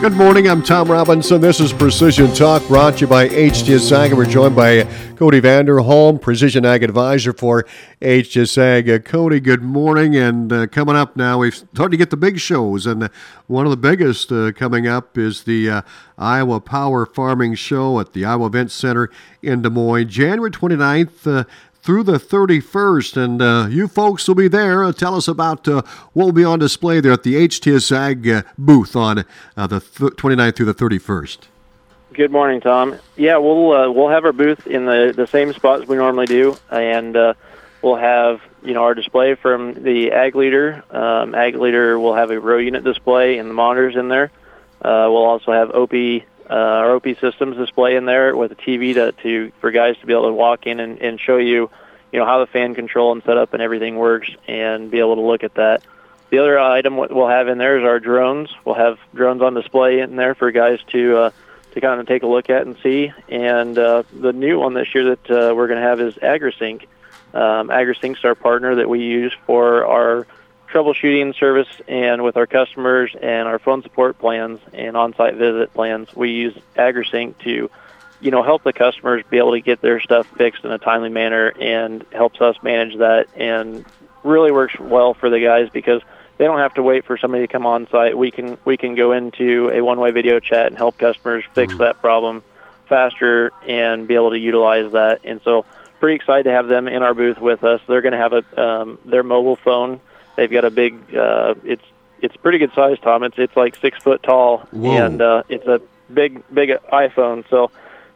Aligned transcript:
Good 0.00 0.12
morning. 0.12 0.48
I'm 0.48 0.62
Tom 0.62 0.88
Robinson. 0.88 1.40
This 1.40 1.58
is 1.58 1.72
Precision 1.72 2.32
Talk 2.32 2.64
brought 2.68 2.94
to 2.94 3.00
you 3.00 3.06
by 3.08 3.28
HTS 3.28 3.90
Ag. 3.90 4.12
And 4.12 4.18
we're 4.18 4.26
joined 4.26 4.54
by 4.54 4.84
Cody 5.16 5.40
Vanderholm, 5.40 6.20
Precision 6.20 6.64
Ag 6.64 6.84
Advisor 6.84 7.32
for 7.32 7.66
HTS 8.00 8.56
Ag. 8.58 8.88
Uh, 8.88 9.00
Cody, 9.00 9.40
good 9.40 9.60
morning. 9.60 10.14
And 10.14 10.52
uh, 10.52 10.68
coming 10.68 10.94
up 10.94 11.16
now, 11.16 11.38
we've 11.38 11.52
started 11.56 11.90
to 11.90 11.96
get 11.96 12.10
the 12.10 12.16
big 12.16 12.38
shows. 12.38 12.86
And 12.86 13.10
one 13.48 13.66
of 13.66 13.70
the 13.70 13.76
biggest 13.76 14.30
uh, 14.30 14.52
coming 14.52 14.86
up 14.86 15.18
is 15.18 15.42
the 15.42 15.68
uh, 15.68 15.82
Iowa 16.16 16.60
Power 16.60 17.04
Farming 17.04 17.56
Show 17.56 17.98
at 17.98 18.12
the 18.12 18.24
Iowa 18.24 18.46
Event 18.46 18.70
Center 18.70 19.10
in 19.42 19.62
Des 19.62 19.70
Moines, 19.70 20.08
January 20.08 20.52
29th 20.52 21.26
uh, 21.26 21.44
through 21.82 22.02
the 22.02 22.18
31st. 22.18 23.16
And 23.16 23.42
uh, 23.42 23.66
you 23.70 23.88
folks 23.88 24.26
will 24.28 24.34
be 24.34 24.48
there. 24.48 24.84
Uh, 24.84 24.92
tell 24.92 25.14
us 25.14 25.28
about 25.28 25.66
uh, 25.66 25.82
what 26.12 26.26
will 26.26 26.32
be 26.32 26.44
on 26.44 26.58
display 26.58 27.00
there 27.00 27.12
at 27.12 27.22
the 27.22 27.34
HTS 27.34 27.92
Ag 27.92 28.28
uh, 28.28 28.42
booth 28.56 28.96
on 28.96 29.24
uh, 29.56 29.66
the 29.66 29.80
th- 29.80 30.12
29th 30.12 30.56
through 30.56 30.66
the 30.66 30.74
31st. 30.74 31.38
Good 32.12 32.30
morning, 32.30 32.60
Tom. 32.60 32.98
Yeah, 33.16 33.36
we'll 33.36 33.92
we'll 33.94 34.08
have 34.08 34.24
our 34.24 34.32
booth 34.32 34.66
in 34.66 34.86
the 34.86 35.12
the 35.14 35.28
same 35.28 35.52
spots 35.52 35.86
we 35.86 35.96
normally 35.96 36.26
do, 36.26 36.56
and 36.68 37.14
we'll 37.80 37.96
have 37.96 38.40
you 38.64 38.74
know 38.74 38.82
our 38.82 38.94
display 38.94 39.36
from 39.36 39.74
the 39.74 40.10
Ag 40.10 40.34
Leader. 40.34 40.82
Um, 40.90 41.36
Ag 41.36 41.54
Leader 41.54 41.96
will 42.00 42.14
have 42.14 42.32
a 42.32 42.40
row 42.40 42.58
unit 42.58 42.82
display 42.82 43.38
and 43.38 43.48
the 43.48 43.54
monitors 43.54 43.94
in 43.94 44.08
there. 44.08 44.32
We'll 44.82 45.16
also 45.16 45.52
have 45.52 45.70
OP 45.70 45.92
uh, 46.50 46.54
our 46.54 46.96
OP 46.96 47.06
systems 47.20 47.56
display 47.56 47.96
in 47.96 48.06
there 48.06 48.34
with 48.34 48.52
a 48.52 48.56
TV 48.56 48.94
to, 48.94 49.12
to 49.22 49.52
for 49.60 49.70
guys 49.70 49.96
to 49.98 50.06
be 50.06 50.12
able 50.12 50.28
to 50.28 50.32
walk 50.32 50.66
in 50.66 50.80
and, 50.80 51.00
and 51.00 51.20
show 51.20 51.36
you, 51.36 51.70
you 52.12 52.18
know, 52.18 52.24
how 52.24 52.40
the 52.40 52.46
fan 52.46 52.74
control 52.74 53.12
and 53.12 53.22
setup 53.24 53.52
and 53.52 53.62
everything 53.62 53.96
works, 53.96 54.30
and 54.46 54.90
be 54.90 54.98
able 54.98 55.16
to 55.16 55.22
look 55.22 55.44
at 55.44 55.54
that. 55.54 55.82
The 56.30 56.38
other 56.38 56.58
item 56.58 56.96
we'll 56.96 57.28
have 57.28 57.48
in 57.48 57.58
there 57.58 57.78
is 57.78 57.84
our 57.84 58.00
drones. 58.00 58.50
We'll 58.64 58.74
have 58.74 58.98
drones 59.14 59.42
on 59.42 59.54
display 59.54 60.00
in 60.00 60.16
there 60.16 60.34
for 60.34 60.50
guys 60.50 60.78
to 60.88 61.16
uh, 61.16 61.30
to 61.72 61.80
kind 61.80 62.00
of 62.00 62.06
take 62.06 62.22
a 62.22 62.26
look 62.26 62.50
at 62.50 62.66
and 62.66 62.76
see. 62.82 63.12
And 63.28 63.78
uh, 63.78 64.02
the 64.12 64.32
new 64.32 64.58
one 64.58 64.74
this 64.74 64.94
year 64.94 65.16
that 65.16 65.30
uh, 65.30 65.54
we're 65.54 65.68
going 65.68 65.80
to 65.80 65.86
have 65.86 66.00
is 66.00 66.14
AgriSync. 66.14 66.82
Um, 67.34 67.68
AgriSync's 67.68 68.24
our 68.24 68.34
partner 68.34 68.76
that 68.76 68.88
we 68.88 69.00
use 69.00 69.34
for 69.46 69.86
our 69.86 70.26
troubleshooting 70.72 71.34
service 71.38 71.68
and 71.86 72.22
with 72.22 72.36
our 72.36 72.46
customers 72.46 73.14
and 73.20 73.48
our 73.48 73.58
phone 73.58 73.82
support 73.82 74.18
plans 74.18 74.60
and 74.72 74.96
on-site 74.96 75.34
visit 75.36 75.72
plans, 75.74 76.14
we 76.14 76.30
use 76.30 76.54
AgriSync 76.76 77.38
to, 77.38 77.70
you 78.20 78.30
know, 78.30 78.42
help 78.42 78.62
the 78.64 78.72
customers 78.72 79.24
be 79.30 79.38
able 79.38 79.52
to 79.52 79.60
get 79.60 79.80
their 79.80 80.00
stuff 80.00 80.26
fixed 80.36 80.64
in 80.64 80.70
a 80.70 80.78
timely 80.78 81.08
manner 81.08 81.52
and 81.60 82.04
helps 82.12 82.40
us 82.40 82.56
manage 82.62 82.98
that 82.98 83.26
and 83.34 83.84
really 84.22 84.52
works 84.52 84.78
well 84.78 85.14
for 85.14 85.30
the 85.30 85.40
guys 85.40 85.68
because 85.72 86.02
they 86.36 86.44
don't 86.44 86.58
have 86.58 86.74
to 86.74 86.82
wait 86.82 87.04
for 87.04 87.16
somebody 87.16 87.46
to 87.46 87.52
come 87.52 87.66
on 87.66 87.88
site. 87.88 88.16
We 88.16 88.30
can 88.30 88.58
we 88.64 88.76
can 88.76 88.94
go 88.94 89.12
into 89.12 89.70
a 89.72 89.80
one-way 89.82 90.10
video 90.12 90.38
chat 90.38 90.66
and 90.66 90.76
help 90.76 90.98
customers 90.98 91.44
fix 91.54 91.72
Mm-hmm. 91.72 91.82
that 91.82 92.00
problem 92.00 92.42
faster 92.88 93.52
and 93.66 94.08
be 94.08 94.14
able 94.14 94.30
to 94.30 94.38
utilize 94.38 94.92
that. 94.92 95.20
And 95.24 95.40
so, 95.42 95.66
pretty 96.00 96.16
excited 96.16 96.44
to 96.44 96.52
have 96.52 96.68
them 96.68 96.88
in 96.88 97.02
our 97.02 97.12
booth 97.14 97.38
with 97.38 97.64
us. 97.64 97.80
They're 97.88 98.02
going 98.02 98.12
to 98.12 98.18
have 98.18 98.32
a 98.32 98.62
um, 98.62 98.98
their 99.04 99.22
mobile 99.22 99.56
phone. 99.56 100.00
They've 100.38 100.48
got 100.48 100.64
a 100.64 100.70
big. 100.70 100.94
Uh, 101.12 101.56
it's 101.64 101.82
it's 102.22 102.36
pretty 102.36 102.58
good 102.58 102.72
size, 102.72 102.96
Tom. 103.02 103.24
It's 103.24 103.36
it's 103.38 103.56
like 103.56 103.74
six 103.74 104.00
foot 104.00 104.22
tall, 104.22 104.58
Whoa. 104.70 104.92
and 104.92 105.20
uh, 105.20 105.42
it's 105.48 105.66
a 105.66 105.80
big 106.12 106.42
big 106.54 106.70
iPhone. 106.92 107.44
So. 107.50 107.70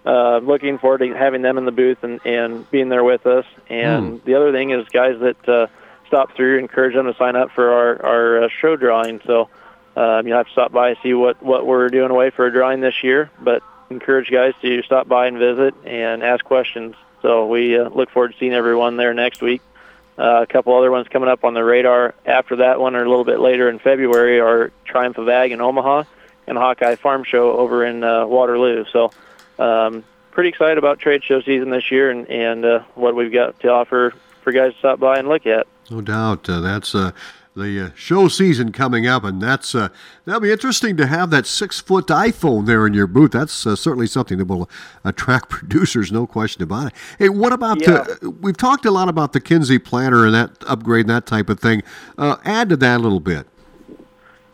Uh, 0.04 0.38
looking 0.38 0.78
forward 0.78 0.98
to 0.98 1.14
having 1.14 1.42
them 1.42 1.56
in 1.58 1.64
the 1.64 1.70
booth 1.70 2.02
and, 2.02 2.18
and 2.26 2.68
being 2.72 2.88
there 2.88 3.04
with 3.04 3.24
us. 3.24 3.44
And 3.68 4.20
the 4.24 4.34
other 4.34 4.50
thing 4.50 4.70
is, 4.70 4.88
guys 4.88 5.20
that 5.20 5.48
uh, 5.48 5.68
stop 6.08 6.34
through, 6.34 6.58
encourage 6.58 6.94
them 6.96 7.06
to 7.06 7.14
sign 7.14 7.36
up 7.36 7.52
for 7.52 7.70
our 7.70 8.04
our 8.04 8.42
uh, 8.42 8.48
show 8.48 8.74
drawing. 8.74 9.20
So 9.24 9.48
um, 9.94 10.26
you'll 10.26 10.38
have 10.38 10.46
to 10.46 10.52
stop 10.52 10.72
by 10.72 10.88
and 10.88 10.98
see 11.04 11.14
what 11.14 11.40
what 11.40 11.66
we're 11.66 11.88
doing 11.88 12.10
away 12.10 12.30
for 12.30 12.46
a 12.46 12.52
drawing 12.52 12.80
this 12.80 13.04
year. 13.04 13.30
But 13.40 13.62
encourage 13.90 14.28
guys 14.28 14.54
to 14.62 14.82
stop 14.82 15.06
by 15.06 15.28
and 15.28 15.38
visit 15.38 15.72
and 15.84 16.24
ask 16.24 16.44
questions. 16.44 16.96
So 17.20 17.46
we 17.46 17.78
uh, 17.78 17.88
look 17.90 18.10
forward 18.10 18.32
to 18.32 18.38
seeing 18.38 18.54
everyone 18.54 18.96
there 18.96 19.14
next 19.14 19.40
week. 19.40 19.62
Uh, 20.18 20.42
a 20.42 20.46
couple 20.46 20.76
other 20.76 20.90
ones 20.90 21.08
coming 21.08 21.28
up 21.28 21.44
on 21.44 21.54
the 21.54 21.64
radar 21.64 22.14
after 22.26 22.56
that 22.56 22.78
one, 22.80 22.94
or 22.94 23.02
a 23.02 23.08
little 23.08 23.24
bit 23.24 23.40
later 23.40 23.68
in 23.68 23.78
February, 23.78 24.40
are 24.40 24.70
Triumph 24.84 25.18
of 25.18 25.28
Ag 25.28 25.52
in 25.52 25.60
Omaha 25.60 26.04
and 26.46 26.58
Hawkeye 26.58 26.96
Farm 26.96 27.24
Show 27.24 27.52
over 27.52 27.84
in 27.84 28.04
uh, 28.04 28.26
Waterloo. 28.26 28.84
So 28.92 29.10
um, 29.58 30.04
pretty 30.30 30.50
excited 30.50 30.78
about 30.78 30.98
trade 30.98 31.22
show 31.24 31.40
season 31.40 31.70
this 31.70 31.90
year 31.90 32.10
and 32.10 32.28
and 32.28 32.64
uh, 32.64 32.80
what 32.94 33.14
we've 33.14 33.32
got 33.32 33.58
to 33.60 33.68
offer 33.68 34.12
for 34.42 34.52
guys 34.52 34.72
to 34.72 34.78
stop 34.78 35.00
by 35.00 35.18
and 35.18 35.28
look 35.28 35.46
at. 35.46 35.66
No 35.90 36.00
doubt. 36.00 36.48
Uh, 36.48 36.60
that's 36.60 36.94
uh, 36.94 37.12
the 37.54 37.86
uh, 37.86 37.90
show 37.94 38.28
season 38.28 38.72
coming 38.72 39.06
up, 39.06 39.24
and 39.24 39.40
that's 39.40 39.74
uh, 39.74 39.88
that'll 40.24 40.40
be 40.40 40.50
interesting 40.50 40.96
to 40.96 41.06
have 41.06 41.30
that 41.30 41.46
six 41.46 41.80
foot 41.80 42.06
iPhone 42.06 42.66
there 42.66 42.86
in 42.86 42.94
your 42.94 43.06
booth. 43.06 43.32
That's 43.32 43.66
uh, 43.66 43.76
certainly 43.76 44.06
something 44.06 44.38
that 44.38 44.46
will 44.46 44.68
attract 45.04 45.48
producers, 45.50 46.10
no 46.10 46.26
question 46.26 46.62
about 46.62 46.88
it. 46.88 46.92
Hey, 47.18 47.28
what 47.28 47.52
about 47.52 47.80
Yeah. 47.86 48.04
uh, 48.22 48.30
we've 48.40 48.56
talked 48.56 48.86
a 48.86 48.90
lot 48.90 49.08
about 49.08 49.32
the 49.32 49.40
Kinze 49.40 49.82
planner 49.84 50.24
and 50.24 50.34
that 50.34 50.50
upgrade 50.66 51.02
and 51.06 51.10
that 51.10 51.26
type 51.26 51.48
of 51.48 51.60
thing. 51.60 51.82
Uh, 52.16 52.36
add 52.44 52.68
to 52.70 52.76
that 52.78 52.96
a 53.00 53.02
little 53.02 53.20
bit. 53.20 53.46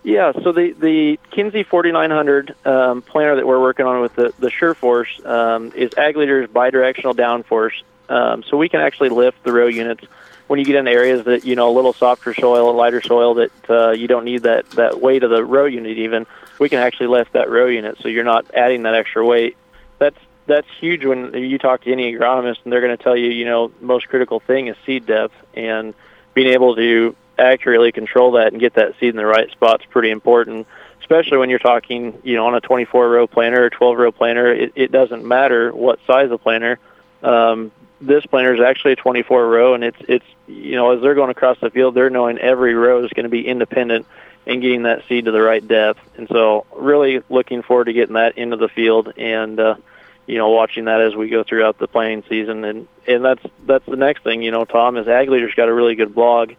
Yeah, 0.03 0.33
so 0.43 0.53
the 0.53 0.73
the 0.73 1.19
Kinze 1.33 1.67
4900 1.67 2.55
um, 2.65 3.03
planner 3.03 3.37
that 3.37 3.47
we're 3.47 3.61
working 3.61 3.87
on 3.87 4.01
with 4.01 4.15
the 4.15 4.33
the 4.39 4.49
SureForce 4.49 5.25
um, 5.27 5.73
is 5.75 5.93
Ag 5.97 6.17
Leader's 6.17 6.49
bidirectional 6.49 7.15
downforce. 7.15 7.83
Um, 8.09 8.43
so 8.43 8.57
we 8.57 8.71
can 8.71 8.81
actually 8.81 9.11
lift 9.11 9.43
the 9.45 9.53
row 9.53 9.67
units 9.67 10.03
when 10.49 10.59
you 10.59 10.65
get 10.65 10.77
in 10.77 10.89
areas 10.89 11.25
that 11.27 11.45
you 11.45 11.55
know 11.55 11.71
a 11.71 11.75
little 11.75 11.93
softer 11.93 12.35
soil, 12.35 12.71
a 12.71 12.73
lighter 12.73 13.01
soil 13.01 13.35
that 13.35 13.71
uh, 13.71 13.91
you 13.91 14.09
don't 14.09 14.25
need 14.25 14.43
that 14.43 14.69
that 14.71 15.01
weight 15.01 15.23
of 15.23 15.31
the 15.31 15.45
row 15.45 15.67
unit. 15.67 15.97
Even 15.99 16.27
we 16.59 16.69
can 16.69 16.81
actually 16.81 17.07
lift 17.07 17.35
that 17.35 17.49
row 17.49 17.67
unit, 17.67 17.99
so 18.01 18.09
you're 18.09 18.25
not 18.25 18.51
adding 18.53 18.83
that 18.83 18.95
extra 18.95 19.25
weight. 19.25 19.57
That's 19.99 20.19
that's 20.47 20.67
huge 20.81 21.05
when 21.05 21.35
you 21.35 21.59
talk 21.59 21.83
to 21.83 21.93
any 21.93 22.13
agronomist, 22.13 22.57
and 22.65 22.73
they're 22.73 22.81
going 22.81 22.97
to 22.97 23.03
tell 23.03 23.17
you, 23.17 23.29
you 23.29 23.45
know, 23.45 23.71
most 23.81 24.09
critical 24.09 24.41
thing 24.41 24.67
is 24.67 24.77
seed 24.85 25.07
depth 25.07 25.35
and 25.55 25.95
being 26.35 26.49
able 26.49 26.75
to 26.75 27.15
accurately 27.39 27.93
control 27.93 28.33
that 28.33 28.53
and 28.53 28.61
get 28.61 28.75
that 28.75 28.95
seed 28.99 29.11
in 29.11 29.17
the 29.17 29.27
right 29.27 29.51
spot 29.51 29.81
is 29.83 29.87
pretty 29.91 30.11
important. 30.11 30.67
Especially 31.01 31.39
when 31.39 31.49
you're 31.51 31.59
talking, 31.59 32.19
you 32.25 32.35
know, 32.35 32.47
on 32.47 32.55
a 32.55 32.61
24 32.61 33.09
row 33.09 33.27
planter 33.27 33.67
or 33.67 33.71
12 33.71 33.97
row 33.97 34.13
planter, 34.13 34.53
it, 34.53 34.73
it 34.75 34.93
doesn't 34.93 35.25
matter 35.25 35.73
what 35.73 35.99
size 36.07 36.31
of 36.31 36.43
planter. 36.43 36.79
Um, 37.23 37.71
this 38.01 38.25
planter 38.27 38.55
is 38.55 38.61
actually 38.61 38.93
a 38.93 38.97
24 38.97 39.49
row, 39.49 39.75
and 39.75 39.85
it's 39.85 39.99
it's 40.09 40.25
you 40.47 40.77
know 40.77 40.93
as 40.93 41.03
they're 41.03 41.15
going 41.15 41.31
across 41.31 41.59
the 41.61 41.71
field, 41.71 41.95
they're 41.95 42.11
knowing 42.11 42.39
every 42.39 42.75
row 42.75 43.05
is 43.05 43.11
going 43.13 43.25
to 43.25 43.31
be 43.31 43.47
independent 43.47 44.07
and 44.47 44.63
getting 44.63 44.85
that 44.85 45.07
seed 45.09 45.27
to 45.27 45.31
the 45.31 45.41
right 45.41 45.67
depth. 45.67 46.01
And 46.17 46.29
so, 46.29 46.67
really 46.75 47.23
looking 47.29 47.63
forward 47.63 47.85
to 47.85 47.93
getting 47.93 48.15
that 48.15 48.39
into 48.39 48.57
the 48.57 48.69
field 48.69 49.13
and 49.17 49.59
uh, 49.59 49.77
you 50.27 50.39
know 50.39 50.51
watching 50.51 50.87
that 50.87 51.01
as 51.01 51.15
we 51.15 51.29
go 51.29 51.43
throughout 51.43 51.79
the 51.79 51.89
planting 51.89 52.25
season. 52.29 52.65
And 52.65 52.89
and 53.07 53.25
that's 53.25 53.43
that's 53.67 53.87
the 53.87 53.97
next 53.97 54.23
thing. 54.23 54.43
You 54.43 54.51
know, 54.51 54.65
Tom 54.65 54.97
is 54.97 55.09
Ag 55.09 55.29
Leader's 55.29 55.55
got 55.55 55.69
a 55.69 55.75
really 55.75 55.95
good 55.95 56.15
blog 56.15 56.53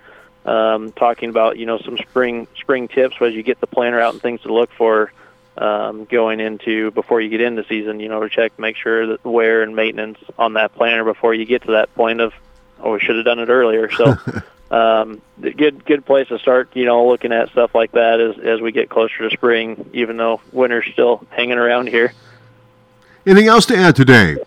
um, 0.45 0.91
talking 0.91 1.29
about 1.29 1.57
you 1.57 1.65
know 1.65 1.77
some 1.79 1.97
spring 1.97 2.47
spring 2.59 2.87
tips 2.87 3.15
as 3.21 3.33
you 3.33 3.43
get 3.43 3.59
the 3.59 3.67
planter 3.67 3.99
out 3.99 4.13
and 4.13 4.21
things 4.21 4.41
to 4.41 4.53
look 4.53 4.71
for 4.71 5.11
um, 5.59 6.05
going 6.05 6.39
into 6.39 6.91
before 6.91 7.21
you 7.21 7.29
get 7.29 7.41
into 7.41 7.65
season. 7.67 7.99
You 7.99 8.09
know, 8.09 8.21
to 8.21 8.29
check, 8.29 8.57
make 8.57 8.77
sure 8.77 9.07
that 9.07 9.23
wear 9.23 9.61
and 9.61 9.75
maintenance 9.75 10.17
on 10.37 10.53
that 10.53 10.73
planter 10.73 11.03
before 11.03 11.33
you 11.33 11.45
get 11.45 11.63
to 11.63 11.71
that 11.73 11.93
point 11.95 12.21
of 12.21 12.33
oh 12.79 12.93
we 12.93 12.99
should 12.99 13.17
have 13.17 13.25
done 13.25 13.39
it 13.39 13.49
earlier. 13.49 13.91
So. 13.91 14.17
Um, 14.71 15.23
good 15.39 15.83
good 15.83 16.05
place 16.05 16.27
to 16.27 16.37
start, 16.37 16.69
you 16.75 16.85
know, 16.85 17.07
looking 17.07 17.31
at 17.31 17.49
stuff 17.49 17.73
like 17.73 17.93
that 17.93 18.19
as 18.19 18.37
as 18.37 18.61
we 18.61 18.71
get 18.71 18.87
closer 18.87 19.27
to 19.27 19.35
spring, 19.35 19.89
even 19.93 20.17
though 20.17 20.41
winter's 20.51 20.85
still 20.93 21.25
hanging 21.31 21.57
around 21.57 21.89
here. 21.89 22.13
Anything 23.25 23.47
else 23.47 23.65
to 23.67 23.75
add 23.75 23.95
today? 23.95 24.37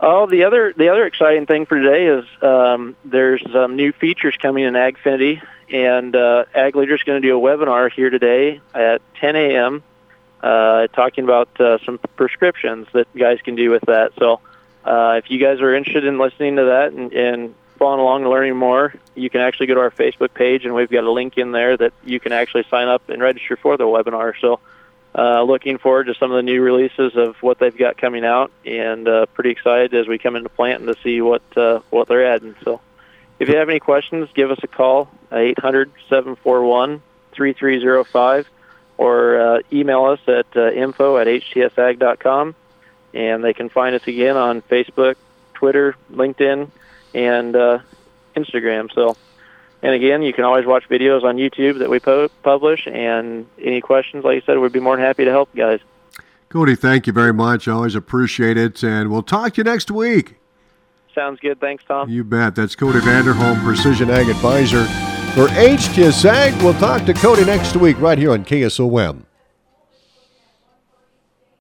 Oh, 0.00 0.26
the 0.26 0.44
other 0.44 0.72
the 0.76 0.88
other 0.88 1.06
exciting 1.06 1.46
thing 1.46 1.66
for 1.66 1.80
today 1.80 2.06
is 2.06 2.24
um, 2.42 2.96
there's 3.04 3.44
um, 3.54 3.76
new 3.76 3.92
features 3.92 4.36
coming 4.40 4.64
in 4.64 4.74
AgFiniti, 4.74 5.40
and 5.70 6.14
uh, 6.16 6.44
Ag 6.54 6.76
is 6.76 7.02
going 7.04 7.22
to 7.22 7.26
do 7.26 7.38
a 7.38 7.40
webinar 7.40 7.90
here 7.92 8.10
today 8.10 8.60
at 8.74 9.00
10 9.16 9.36
a.m. 9.36 9.82
Uh, 10.42 10.88
talking 10.88 11.24
about 11.24 11.48
uh, 11.60 11.78
some 11.84 11.98
prescriptions 12.16 12.86
that 12.92 13.06
guys 13.16 13.40
can 13.42 13.54
do 13.54 13.70
with 13.70 13.82
that. 13.86 14.12
So, 14.18 14.40
uh, 14.84 15.20
if 15.22 15.30
you 15.30 15.38
guys 15.38 15.60
are 15.60 15.74
interested 15.74 16.04
in 16.04 16.18
listening 16.18 16.56
to 16.56 16.64
that 16.64 16.92
and, 16.92 17.12
and 17.12 17.54
following 17.78 18.00
along 18.00 18.22
and 18.22 18.30
learning 18.30 18.56
more, 18.56 18.94
you 19.14 19.30
can 19.30 19.40
actually 19.40 19.68
go 19.68 19.74
to 19.74 19.80
our 19.80 19.90
Facebook 19.90 20.34
page, 20.34 20.64
and 20.64 20.74
we've 20.74 20.90
got 20.90 21.04
a 21.04 21.10
link 21.10 21.38
in 21.38 21.52
there 21.52 21.76
that 21.76 21.92
you 22.04 22.20
can 22.20 22.32
actually 22.32 22.64
sign 22.68 22.88
up 22.88 23.08
and 23.08 23.22
register 23.22 23.56
for 23.56 23.76
the 23.76 23.84
webinar. 23.84 24.34
So. 24.40 24.60
Uh, 25.16 25.42
looking 25.44 25.78
forward 25.78 26.04
to 26.04 26.14
some 26.14 26.32
of 26.32 26.36
the 26.36 26.42
new 26.42 26.60
releases 26.60 27.14
of 27.14 27.36
what 27.40 27.60
they've 27.60 27.76
got 27.76 27.96
coming 27.96 28.24
out, 28.24 28.50
and 28.66 29.06
uh, 29.06 29.26
pretty 29.26 29.50
excited 29.50 29.94
as 29.94 30.08
we 30.08 30.18
come 30.18 30.34
into 30.34 30.48
planting 30.48 30.92
to 30.92 31.00
see 31.02 31.20
what 31.20 31.42
uh, 31.56 31.78
what 31.90 32.08
they're 32.08 32.26
adding. 32.26 32.56
So, 32.64 32.80
if 33.38 33.48
you 33.48 33.56
have 33.56 33.68
any 33.68 33.78
questions, 33.78 34.28
give 34.34 34.50
us 34.50 34.58
a 34.64 34.66
call 34.66 35.08
at 35.30 35.38
eight 35.38 35.58
hundred 35.60 35.92
seven 36.08 36.34
four 36.34 36.64
one 36.64 37.00
three 37.30 37.52
three 37.52 37.78
zero 37.78 38.02
five, 38.02 38.48
or 38.96 39.40
uh, 39.40 39.58
email 39.72 40.04
us 40.06 40.20
at 40.26 40.46
uh, 40.56 40.72
info 40.72 41.16
at 41.18 41.28
htsag.com, 41.28 42.56
and 43.12 43.44
they 43.44 43.54
can 43.54 43.68
find 43.68 43.94
us 43.94 44.04
again 44.08 44.36
on 44.36 44.62
Facebook, 44.62 45.14
Twitter, 45.52 45.94
LinkedIn, 46.12 46.68
and 47.14 47.54
uh, 47.54 47.78
Instagram. 48.34 48.92
So, 48.92 49.16
and 49.84 49.92
again, 49.92 50.22
you 50.22 50.32
can 50.32 50.44
always 50.44 50.64
watch 50.64 50.88
videos 50.88 51.24
on 51.24 51.36
YouTube 51.36 51.78
that 51.80 51.90
we 51.90 52.00
po- 52.00 52.30
publish. 52.42 52.88
And 52.90 53.46
any 53.60 53.82
questions, 53.82 54.24
like 54.24 54.42
I 54.42 54.46
said, 54.46 54.58
we'd 54.58 54.72
be 54.72 54.80
more 54.80 54.96
than 54.96 55.04
happy 55.04 55.26
to 55.26 55.30
help 55.30 55.50
you 55.52 55.62
guys. 55.62 55.80
Cody, 56.48 56.74
thank 56.74 57.06
you 57.06 57.12
very 57.12 57.34
much. 57.34 57.68
Always 57.68 57.94
appreciate 57.94 58.56
it. 58.56 58.82
And 58.82 59.10
we'll 59.10 59.22
talk 59.22 59.52
to 59.54 59.58
you 59.58 59.64
next 59.64 59.90
week. 59.90 60.36
Sounds 61.14 61.38
good. 61.38 61.60
Thanks, 61.60 61.84
Tom. 61.84 62.08
You 62.08 62.24
bet. 62.24 62.54
That's 62.54 62.74
Cody 62.74 62.98
Vanderholm, 63.00 63.62
Precision 63.62 64.08
Ag 64.08 64.26
Advisor 64.30 64.84
for 65.34 65.48
HTS 65.52 66.24
Ag. 66.24 66.54
We'll 66.62 66.72
talk 66.74 67.04
to 67.04 67.12
Cody 67.12 67.44
next 67.44 67.76
week 67.76 68.00
right 68.00 68.16
here 68.16 68.32
on 68.32 68.42
KSOM. 68.42 69.24